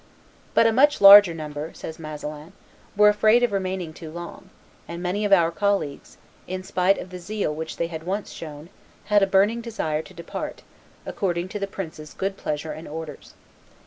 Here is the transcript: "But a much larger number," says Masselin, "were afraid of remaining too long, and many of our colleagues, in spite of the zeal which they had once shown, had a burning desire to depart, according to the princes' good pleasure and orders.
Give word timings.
"But 0.55 0.65
a 0.65 0.71
much 0.71 0.99
larger 0.99 1.31
number," 1.31 1.75
says 1.75 1.99
Masselin, 1.99 2.53
"were 2.97 3.09
afraid 3.09 3.43
of 3.43 3.51
remaining 3.51 3.93
too 3.93 4.09
long, 4.09 4.49
and 4.87 4.99
many 4.99 5.25
of 5.25 5.31
our 5.31 5.51
colleagues, 5.51 6.17
in 6.47 6.63
spite 6.63 6.97
of 6.97 7.11
the 7.11 7.19
zeal 7.19 7.53
which 7.53 7.77
they 7.77 7.85
had 7.85 8.01
once 8.01 8.31
shown, 8.31 8.69
had 9.13 9.21
a 9.21 9.27
burning 9.27 9.61
desire 9.61 10.01
to 10.01 10.13
depart, 10.15 10.63
according 11.05 11.49
to 11.49 11.59
the 11.59 11.67
princes' 11.67 12.15
good 12.15 12.35
pleasure 12.35 12.71
and 12.71 12.87
orders. 12.87 13.35